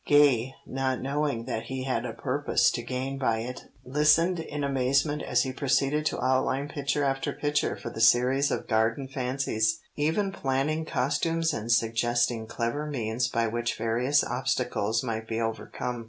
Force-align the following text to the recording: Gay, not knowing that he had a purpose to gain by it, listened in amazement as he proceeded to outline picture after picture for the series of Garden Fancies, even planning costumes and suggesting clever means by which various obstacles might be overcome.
Gay, 0.07 0.55
not 0.65 0.99
knowing 0.99 1.45
that 1.45 1.65
he 1.65 1.83
had 1.83 2.05
a 2.07 2.13
purpose 2.13 2.71
to 2.71 2.81
gain 2.81 3.19
by 3.19 3.37
it, 3.37 3.65
listened 3.85 4.39
in 4.39 4.63
amazement 4.63 5.21
as 5.21 5.43
he 5.43 5.53
proceeded 5.53 6.03
to 6.07 6.19
outline 6.19 6.67
picture 6.67 7.03
after 7.03 7.31
picture 7.31 7.75
for 7.75 7.91
the 7.91 8.01
series 8.01 8.49
of 8.49 8.67
Garden 8.67 9.07
Fancies, 9.07 9.79
even 9.95 10.31
planning 10.31 10.85
costumes 10.85 11.53
and 11.53 11.71
suggesting 11.71 12.47
clever 12.47 12.87
means 12.87 13.27
by 13.27 13.45
which 13.45 13.77
various 13.77 14.23
obstacles 14.23 15.03
might 15.03 15.27
be 15.27 15.39
overcome. 15.39 15.99